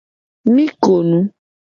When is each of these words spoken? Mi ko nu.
Mi 0.53 0.65
ko 0.83 0.95
nu. 1.09 1.19